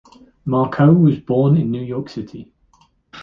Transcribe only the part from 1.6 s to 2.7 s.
New York City.